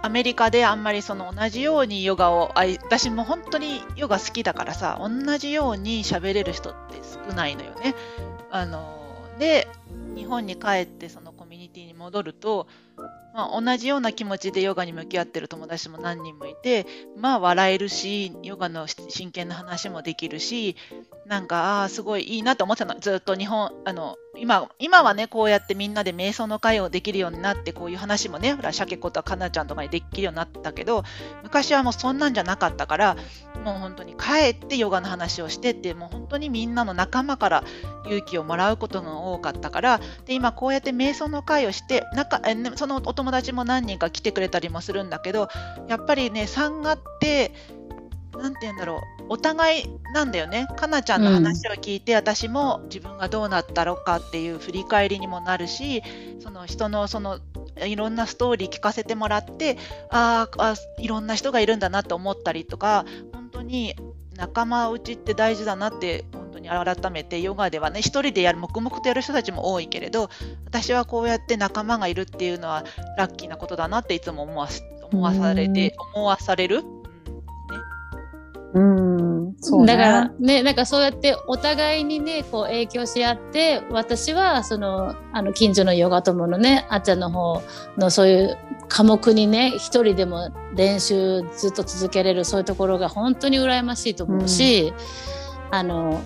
[0.00, 7.94] アメリカであんまりその同じようにヨガをあ私も本当にヨガ好きだからさ同じように喋れる人って少ないのよね。
[8.50, 8.98] あの
[9.38, 9.68] で
[10.16, 11.31] 日本に帰ってその
[12.02, 12.66] 戻ると
[13.34, 16.86] まあ、同じような気持ちでヨガに向き合ってる友達も何人もいて、
[17.16, 20.76] まあ笑えるし、ヨガの真剣な話もできるし、
[21.26, 23.00] なんか、ああ、すごいいいなと思ってたの。
[23.00, 31.04] ずっと日本、あの、今、今はね、こうやってみんなで瞑想の会をできるようになって、こういう話もね、ほら、シャケ子とかなちゃんとかにできるようになったけど、
[31.42, 33.16] 昔はもうそんなんじゃなかったから、
[33.62, 37.64] もう本当に帰ってヨガの話をしてって、もう本当にみんなの仲間から
[38.06, 42.40] 勇気をもらうことが多かったから、で、今こうやって瞑想の会をして、なか、
[42.76, 45.48] そのお友達も何人か来てくれたりもするんだけど、
[45.88, 47.52] やっぱりね、産がって、
[48.38, 50.66] なんて言うんだろう、お互いなんだよね。
[50.76, 56.02] かなちゃんの話を聞いて、うん、私も自分がどうなったろうかっていう振り返りにもなるし、
[56.40, 57.38] その人のその
[57.76, 59.78] いろんなストーリー聞かせてもらって
[60.10, 63.94] ああいろんな人がいるんだなと思ったりとか本当に
[64.36, 70.30] 仲間内って大事だなって本当に改めてヨガではね一人でやる黙々とやる人たちも多いけれど
[70.66, 72.84] 私はこうやって仲間がいるっていうのは
[73.16, 74.68] ラッキーなことだなっていつも思わ
[75.12, 76.82] 思わされて思わされる
[78.74, 87.62] うんそう、ね、だからねなんかそうやってお互いにねこう影響し合って私はそのあの近所のヨガ友のねあっちゃんの方
[87.98, 88.58] のそういう
[88.88, 94.92] 科目にね一人でも練習ずっと続けれるそういうところが本当に羨ましいと思うし、
[95.68, 96.22] うん、あの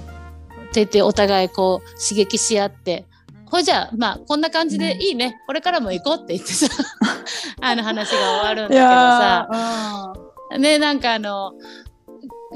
[0.66, 3.06] って言ってお互いこう刺激し合って
[3.46, 6.68] これじゃあまあこんな感じでいいね、うん、これからも行こうって言ってさ
[7.60, 9.48] あの話が終わるんだけどさ、
[10.58, 11.52] ねなんかあの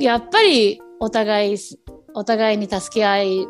[0.01, 1.57] やっぱりお互い
[2.15, 3.49] お互いに助け合い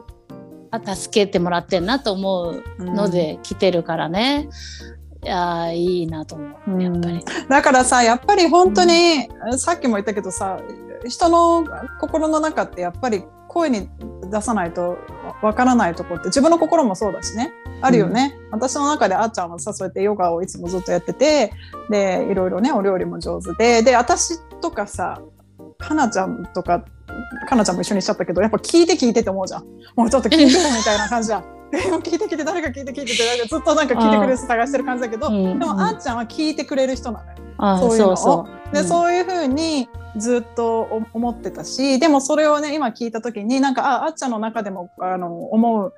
[0.95, 4.49] 助けてもらってんなと思うので来てるからね、
[5.23, 6.83] うん、いやいいなと思う。
[6.83, 10.61] やっぱり、だからさやっぱり本当に、うん、さっきも言ったけどさ
[11.07, 11.65] 人の
[12.01, 13.89] 心の中ってやっぱり声に
[14.31, 14.99] 出さないと
[15.43, 17.53] わからないとこって自分の心もそうだしね。
[17.83, 21.53] あるよね、うん、私の中であっちゃんはさそうやってヨガをいつもずっとやってて
[21.89, 23.83] でいろいろねお料理も上手で。
[23.83, 25.23] で私とかさ
[25.81, 26.85] かなちゃんとか、
[27.49, 29.65] かなちゃんも一緒にしちゃったけど、やっぱ聞いて聞いてって思うじゃん。
[29.97, 31.45] もうちょっと聞いてみたいな感じじゃん。
[31.73, 37.23] 聞いて聞いて誰か聞いて聞いてってずっとなんか聞いてくれる人探してる感じだけど、でもあっちゃんは聞いてくれる人な
[37.59, 37.79] のよ。
[37.79, 38.49] そういうのを。
[38.73, 45.93] そうそうで、そういうふうにずっと思ってたし、でもそれをね、今聞いた時になんか、あ、あっちゃんの中でもあの思う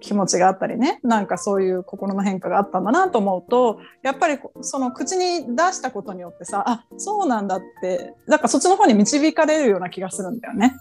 [0.00, 10.76] 気持ちがあったりねなんかそういう心の変化があったんだなと思うとやっぱりその口に出したことによってさあそうなんだってだからそっちの方に導かれるような気がするんだよね。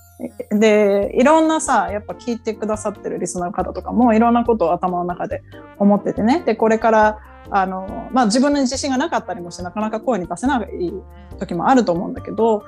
[0.51, 5.41] でいろんなさやっぱ聞いてくださってるリスナーの方とかもいろんなことを頭の中で
[5.77, 10.93] 思っててねでこれからあの、まあ、自分の自信がなかったりもしてなかなか声に出せない
[11.38, 12.63] 時もあると思うんだけど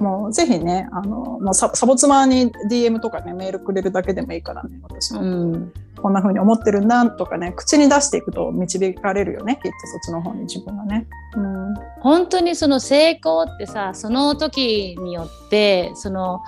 [0.00, 5.20] もうぜひね、あの、もうサボ妻に DM とかね、メールくれるだけでもいいからね、私も。
[5.20, 11.06] うん、こんな風に思ってるんだとかね、口に出していくと導かれるよね、きっとそっちの方に自分がね。
[11.36, 16.40] うん、本当にその成功ってさ、その時によって、その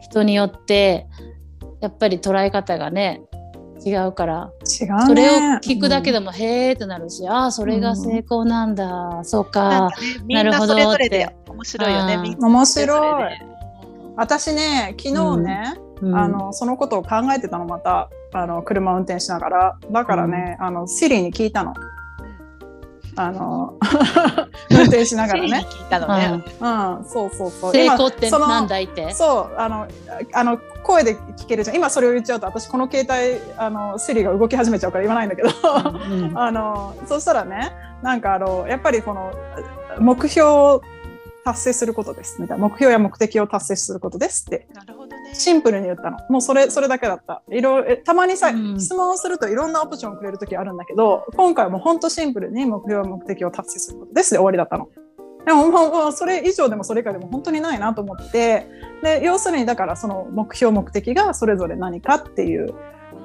[0.00, 1.08] 人によって、
[1.80, 3.22] やっぱり捉え方がね、
[3.84, 4.50] 違うから。
[4.80, 8.86] 違う、ね、それを聞くだけでも、うん、へーってなるしああそれが成功なんだ、
[9.18, 9.90] うん、そうか。
[10.28, 11.34] な,、るほどって。
[11.48, 13.32] 面白いよね面白い。
[14.16, 18.10] 私ね昨日ね、うん、あのそのことを考えてたのまた。
[18.32, 19.78] あの車運転しながら。
[19.90, 21.74] だからね、あのシリに聞いたの。
[23.16, 23.74] あの
[24.70, 25.66] 運転しながらね。
[25.68, 26.44] 聞いたのね。
[26.60, 27.72] うん、うん、そうそうそう。
[27.72, 29.12] 成功ってなんだいって？
[29.14, 29.86] そうあの
[30.32, 31.76] あの声で聞けるじゃん。
[31.76, 39.32] 今それを言っちゃうと私この携帯あのセリが動き始めちゃうから言わないんだけど、うんうん、 あのそしたらねなんかあのやっぱりこの
[39.98, 40.80] 目標
[41.44, 44.99] 達成することですみたいな目標や目的を達成することですってなるほど、ね、
[45.32, 46.18] シンプルに言ったの。
[46.28, 47.42] もうそれそれだけだった。
[47.50, 54.88] いろたまにさ、うん、質問をするといろんなオプションをくれる時あるんだけど今回はもうほんとシンプルに目標や目的を達成することですで終わりだったの。
[55.46, 58.66] でももうそれ以上でもそれ以下でも本当にないなと思って。
[59.02, 62.74] で要するにだからその目標目的がそれぞれ何かっていう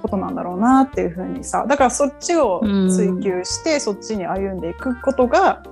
[0.01, 5.63] ことなんだろうなっていうふうにさだからそっちを追求して、うん、そっちに歩んでいくことが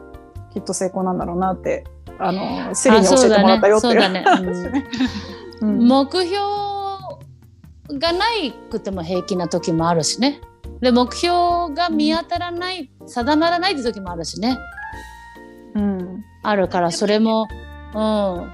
[0.53, 1.85] きっと成功なんだろうなって
[2.19, 4.09] あのセリに教えてもらったよっていう、ね。
[4.09, 4.25] ね
[5.63, 6.37] うん、目標
[7.97, 10.41] がないくても平気な時もあるしね。
[10.81, 14.57] で目標が見当たらない、うん、定まらないって時もあるしね、
[15.75, 17.47] うん、あるからそれも、
[17.95, 18.51] うん、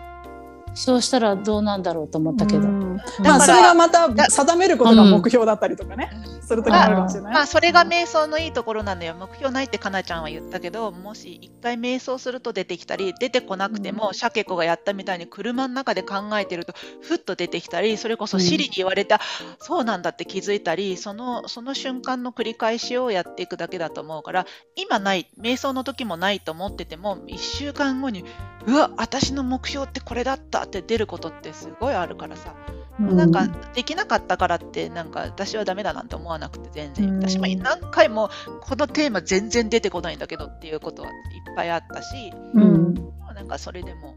[0.75, 2.61] そうしたらどうなんだろうと思ったけど。
[2.61, 2.97] うん。
[2.97, 6.11] だからまあそれがまた定めることが目標だったりとかね、
[6.49, 7.33] する時もあるかもしれない。
[7.33, 19.21] まあそれが瞑想のいいところなのよ目標ないってかなちゃんは言ったけどもし一回瞑想すると出てきたり出てこなくても、シャケ子がやったみたいに車の中で考えてるとふっと出てきたりそれこそシリに言われた、
[19.59, 28.25] そうなんだって気づいたりそのその瞬間の繰り返しをやっていくだけだと思うから今ない瞑想の時もないと思ってても1週間後に
[28.65, 32.55] うわ私の目標ってこれだったって出ることってすごいあるからさ。
[32.99, 33.17] うん。
[33.17, 37.09] なんかできなかったからってなんか私はダメだなんて思わなくて全然。
[37.09, 37.19] うん。
[37.19, 38.29] 私も何回も
[38.61, 41.13] このテーマ全然出てこないんだけどっていうことはいっ
[41.55, 42.93] ぱいあったしうん。
[43.35, 44.15] なんかそれでも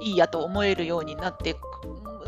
[0.00, 1.56] いいやと思えるようになって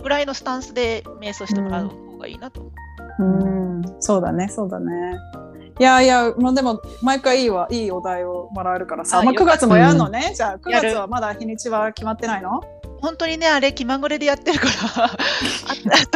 [0.02, 2.72] ぐらいのスタンスで瞑想してもらう方がいいなと思う。
[3.18, 3.24] う
[3.78, 5.18] ん、そうだね、そうだね。
[5.78, 9.22] いやいや、もうでも、毎回いいわ、いいお題をもらえるからさ。
[9.22, 9.52] まあ、9あよかった。
[9.58, 10.32] 月もやるのね。
[10.34, 10.90] じゃあ、9やる。
[10.90, 12.60] 月はまだ日にちは決まってないの？
[13.02, 15.04] 本当にねあれ気まぐれでやってるから。
[15.04, 15.16] あ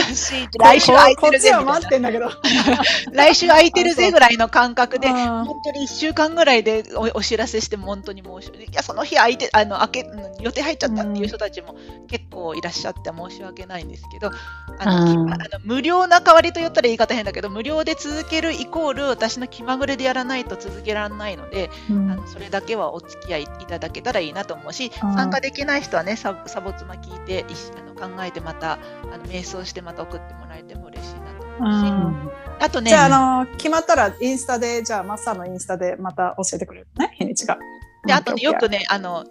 [0.07, 2.31] 私来週空いてるぜ待ってんだけど。
[3.13, 5.45] 来週空いてるぜぐらいの感覚でうん。
[5.45, 11.75] 本当に1週間ぐらいでおお知らせしても本当に申し訳いやその日空いてあの開けうん予定入っちゃったっていう人たちも
[12.09, 14.31] 結構いらっしゃって申し訳ないんですけど
[14.79, 25.15] あの、あの無料な代わりと言ったら言い方変だけど無料で続けるイコール私の気まぐれでやらないと続けられないので、あのそれだけはお付き合いいただけたらいいなと思うし、うん。
[25.15, 27.45] 参加できない人はねササボ妻聞いて
[27.77, 28.79] あの考えてまた
[29.13, 32.31] あの瞑想してまた送ってもらえても嬉しいなと思うし、うん。
[32.61, 37.59] あとねじゃあ、あの、決まったらインスタで、じゃあ、マッサーのインスタでまた教えてくれるね、日にちが。
[38.07, 38.79] であとね、よくね。
[38.79, 39.25] ね、あの、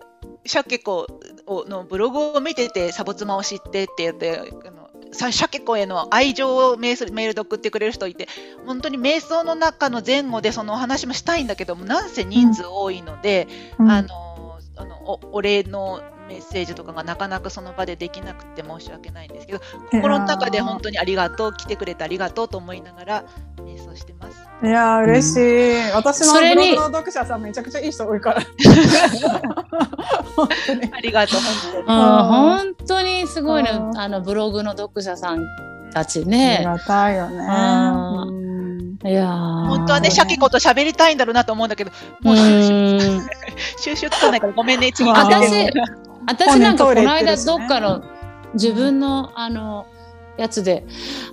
[0.46, 1.08] シャケ子
[1.48, 8.28] のブログを見てて、サボ妻を知ってって言って、あのさシャケ子への愛情をメールメールで送ってくれる人いて、
[8.66, 13.48] 本当に瞑想の中の前後でそのお話もしたいんだけども、なんせ人数多いので、
[13.80, 13.90] うん。
[13.90, 19.60] あのあのおお礼のメッセージとかがなかなかその場でできなくて申し訳ないんですけど、
[19.92, 23.26] 心の中で本当にありがとう、来てくれてありがとうと思いながら
[23.58, 24.48] 瞑想してます。
[24.64, 25.92] いやー、嬉しい。
[25.92, 28.42] 私のそれにブログの読者さんめちゃくちゃいい人多いから。
[30.36, 31.82] 本当にありがとう、本当に。
[31.82, 31.86] うん
[32.26, 35.46] 本当にすごいねうんあのブログの読者さん
[35.94, 36.62] たちありね。
[36.64, 37.38] がたいよね。
[37.38, 38.46] うんうん
[39.04, 43.22] いやー本当はね、シャケ子と喋りたいんだろうなと思うんだけど、もう収集
[43.78, 45.70] 収集つかないからごめんね、次私
[46.28, 48.04] 私なんかこの間どっかの
[48.54, 49.86] 自分のあの
[50.38, 50.86] やつで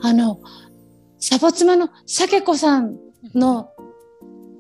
[0.03, 0.41] あの
[1.19, 2.97] サボ妻のシャケ子さん
[3.35, 3.71] の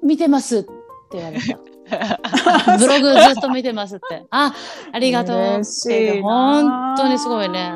[0.02, 0.68] 見てますって
[1.14, 1.58] 言われた。
[2.78, 4.24] ブログずっと見てますって。
[4.30, 4.54] あ、
[4.92, 7.72] ありがとうって本当にすごいね。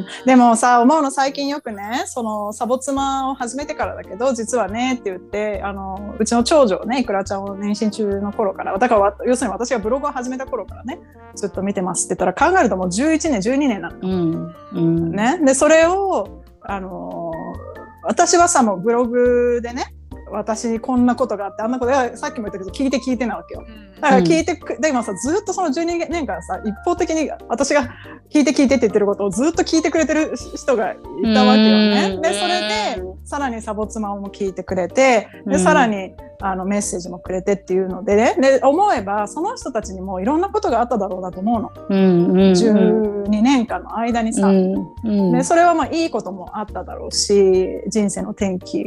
[0.00, 10.98] うんでもさ思うの最近よくねそのサボ妻を始めてからだけど実はねって言ってあのうちの長女ねいくらちゃんを妊娠中の頃からだからわ要するに私がブログを始めた頃からね
[11.34, 14.54] ずっと見てますって言ったら考えるともう11年12年なのようん。
[14.72, 15.12] うん。
[15.12, 15.38] ね。
[15.44, 17.70] で、それを、あのー
[18.02, 19.94] 私はさ、もうブログでね、
[20.32, 23.64] 私にこんなことがあって、あんなことがさっきも言ったけど、聞いて聞いてなわけよ。
[24.00, 27.94] だから聞いてく、で今さ、ずっとその12年間さ、一方的に私が
[28.30, 30.96] 聞いて聞いてって言ってることをずっと聞いてくれてる人がい
[31.34, 32.12] たわけよね。
[32.14, 32.60] うんで、それ
[32.96, 41.72] で、さらにサボ妻も聞いてくれて、で、うんさらに、あの、メッセージもくれてっていうのでね、で、思えば、その人たちにもいろんなことがあっただろうなと思うの。
[41.88, 42.24] うん。
[42.30, 42.36] うん。
[42.52, 44.48] 12年間の間にさ。
[44.48, 44.74] うん。
[45.04, 45.32] うん。
[45.32, 48.84] でそれはまあいいこともあっただろうし人生の転機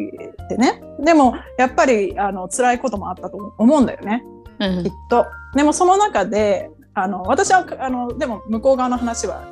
[0.49, 4.23] でねでもやっぱりあの辛いこともあったと思うんだよね
[4.59, 5.25] うんきっと。
[5.55, 9.43] でもその中であの私はあのでも向こう側の話は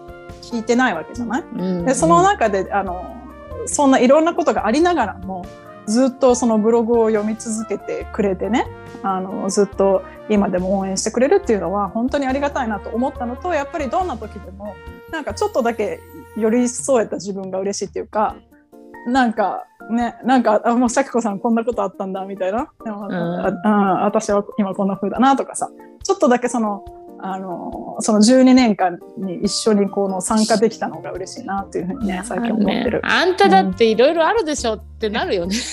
[0.41, 1.43] 聞いてないわけじゃない？
[1.43, 3.15] うんでその中であの
[3.65, 5.45] そんないろんなことがありながらも
[5.91, 8.65] ずっとそのブログを読み続けてくれてね
[9.03, 14.75] あのずっと今でも応援してくれるっていうのは本当にありがたいなと思ったのとやっぱりどんな時でも
[15.11, 15.99] なんかちょっとだけ
[16.37, 18.37] 寄り添えた自分が嬉しいっていうか
[19.05, 22.71] なんかねなんかあもう咲子さんこんなことあったんだみたいな。
[22.85, 23.13] でも、ん。
[23.13, 25.69] ああ私は今こんな風だなとかさ
[26.03, 26.85] ちょっとだけその
[27.23, 32.91] あのその12年間に一緒にこの参加できたのが嬉しいなっていうふうにね最近思ってる。
[32.93, 35.55] ねあんただっていろいろあるでしょってなるよね。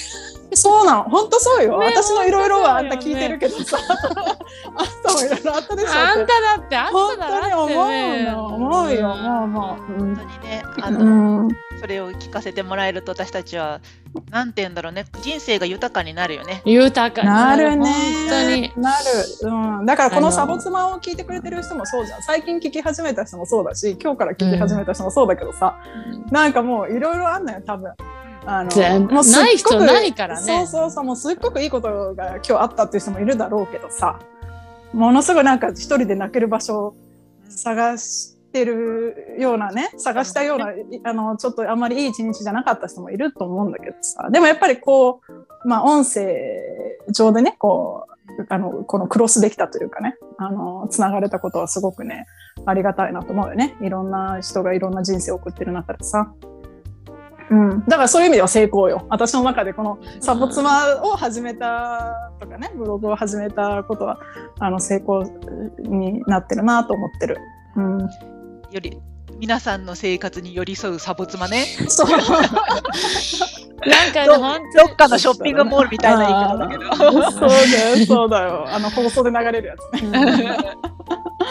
[0.55, 1.79] そうなの、本当そうよ。
[1.79, 6.27] ね私のいろいろはあんた聞いてるけどさ、あんたもいろいろあったでしょあんた。
[6.27, 9.93] だってあん本ただって当に思うねの、思うよ、もうもう。
[9.99, 11.49] 本当にね、あうの、ん、
[11.81, 13.81] それを聞かせてもらえると私たちは、
[14.31, 16.63] なんて言うんだろうね、人生が豊かになるよね。
[16.65, 17.91] 豊かになるね。
[17.91, 18.73] 本当に。
[18.77, 19.79] なる。
[19.79, 19.87] うん。
[19.87, 22.23] だからこあののサボ妻を聞いてくれてる人もそうじゃん。
[22.23, 25.79] 最近聞き始めた人もそうだし、今日から聞き始めた人もそうだけどさ、
[26.31, 27.93] なんかもういろいろあんのよ、多分。
[28.47, 34.21] あの全もうない人ないからねそうそうそう、もうすっごくいいことが今日あったっていう人もいるだろうけどさ、
[34.95, 36.97] ものすごいなんか一人で泣ける場所を
[37.51, 40.73] 探してるようなね探したような
[41.05, 46.27] あのちょっとあんまりいい一日じゃなかった人もいると思うんだけどさでもやっぱりこう、まあ、音声
[47.11, 52.27] 上でねこうあのこのクロスできたというかねあのつながれたことはすごくね
[52.67, 56.33] ありがたいなと思うよねいろんな人がいろんな人生を送ってる中でさ。
[57.51, 59.07] うん、だからそういう意味では成功よ。
[59.09, 64.21] 私の中でこのサボ妻を始めたとかね、ブログを始めたことは
[64.59, 65.23] あの成功
[65.79, 67.39] になってるなと思ってる。
[67.77, 67.99] うん、
[68.71, 68.99] より
[69.39, 71.65] 皆さんの生活に寄り添うサボ妻ね。
[71.89, 72.09] そう。
[73.89, 77.31] なんかねどっかのショッピングモールみたいな言い方だけど。
[77.31, 77.57] そうだ
[77.91, 78.67] よ、そうだよ。
[78.69, 80.11] あの放送で流れるやつね。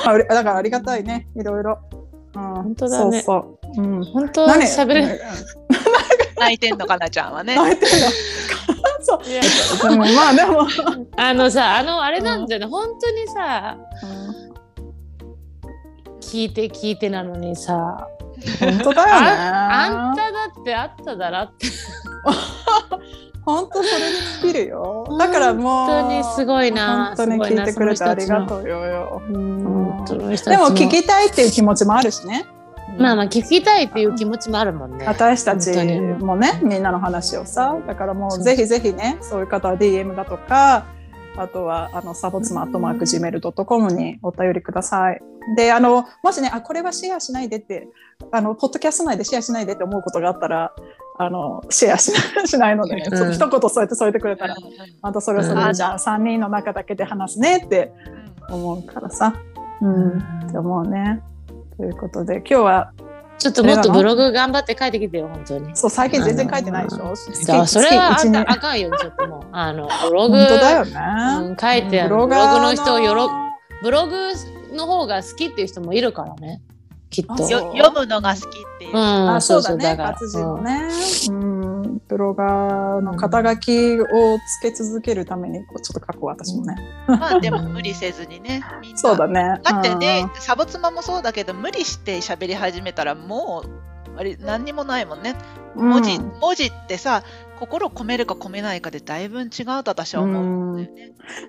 [0.05, 1.79] あうれだからありがたいね、いろいろ。
[2.35, 3.41] うん、本当だねそう
[3.73, 3.81] そう。
[3.81, 4.03] うん。
[4.03, 4.63] 本当何？
[4.65, 5.21] 喋れ
[6.37, 7.55] 泣いてんのかなちゃんはね。
[7.55, 8.07] 泣いてるの。
[9.01, 9.89] そう。
[9.89, 10.67] でもまあでも。
[11.15, 13.77] あのさあのあれなんだよね、本当にさ
[16.27, 18.07] 聞いて聞いてなのにさ
[18.59, 19.13] 本当だよね。
[19.13, 21.67] ああんただってあっただらって
[23.45, 25.05] 本当それに尽きるよ。
[25.17, 25.87] だからもう。
[25.87, 29.21] 本当にすごいな本当に聞いてくれてありがうとうよよ。
[29.25, 32.45] でも聞きたいっていう気持ちもあるしね。
[32.99, 35.69] まあまあ聞きたいっていう気持ちもあるもんね私たち
[36.19, 40.85] もねみんなの話をさだからもうぜひぜひねそういう方は DM だとか
[41.37, 45.21] あとはあのサボツマアットマーク Gmail.com にお便りください。
[45.55, 47.87] であのもしねあこれはシェアしないでって
[48.31, 50.73] あのポッドキャスト内でシェアしないでって思うことがあったら
[51.19, 54.55] あのシェアしないしないので、ね、うん一言添えて添えてくれたら、
[55.01, 57.91] またそれをそれでじゃあ3人の中だけで話すねって
[58.49, 59.33] 思うからさ。
[59.81, 60.17] うん、
[60.47, 61.21] って思うね。
[61.77, 62.93] ということで今日は
[63.39, 65.75] ちょっともっとブログ頑張って書いてきてよ本当に。
[65.75, 67.13] そう最近全然書いてないでしょ。
[67.15, 69.43] じゃあそれはあんたあかんよちょっともう。
[69.51, 70.91] あのブログ本当だよね。
[71.47, 73.29] うん、書いてあるブログの人をよろ
[73.83, 74.33] ブログ
[74.73, 76.61] の方が好きっていう人もいるからね
[77.09, 77.37] きっと。
[77.37, 78.49] 読むのが好きっ
[78.79, 78.91] ていう。
[78.91, 79.97] うんあそうだね。
[79.97, 80.89] 活字のね、
[81.29, 86.75] うん、ブロガーの肩書きをつけ続けるためにこうちょっと書く私もね、
[87.07, 88.61] まあでも無理せずにね。
[88.95, 89.59] そうだね。
[89.63, 95.35] だってね、サボ妻もそうだけど、無理して喋り始めたらもう、あれ、何にもないもんね。
[95.75, 95.89] うん。
[95.89, 97.23] 文字、文字ってさ、
[97.59, 99.49] 心込めるか込めないかでだいぶ違う
[99.83, 100.77] と私は思う。
[100.77, 100.89] ね。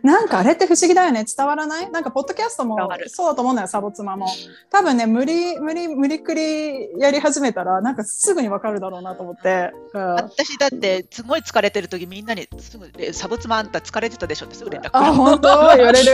[0.03, 1.25] なんかあれって不思議だよね。
[1.25, 1.91] 伝わらない？
[1.91, 4.27] なんかポッドキャストもそうだと思うんだよサボ妻も。
[4.71, 10.15] 多分ね無理無理無理くりやり始めたらなんかすぐにわかるだろうなと思って、うん。
[10.15, 15.77] 私だって、すごい疲れてる時みんなにすぐ、えサボ妻あんた疲れてたでしょってすぐ連絡あ、本当？
[15.77, 16.13] 言われる？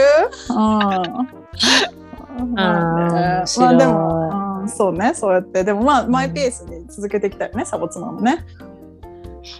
[0.49, 0.55] うん。
[0.57, 0.99] ま
[2.41, 8.45] あまあでも、うん、そうね、そうやって、でもまあ、マイペースに続けていきたいよね、サボ妻もね。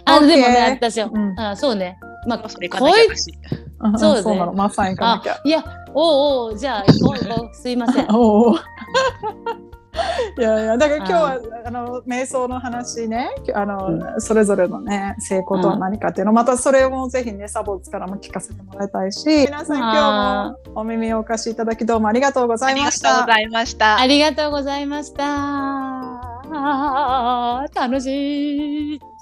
[0.04, 3.32] あでもね OK 私は、うんあそうねまあそれかなきゃだし。
[3.80, 5.38] うんそうねそうなの、マッサン行かなあきゃ。
[5.44, 5.62] いや
[5.94, 8.56] おうおうじゃあ行こう行こうすいません おお。
[10.38, 23.14] いやいや、だから今日は、あの、瞑想の話ね、あの、それぞれのね、成功とは何かっていうの、またそれもぜひね、サボツからも聞かせてもらいたいし、皆さん今日もお耳をお貸しいただきどうもありがとうございました。
[23.14, 24.06] とうございましたあ。
[24.06, 25.24] りがとうございました。
[27.74, 29.15] 楽しい。